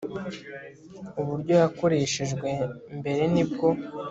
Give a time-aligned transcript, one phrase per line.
[1.21, 2.47] uburyo yakoreshejwe
[2.99, 3.67] mbere nibwo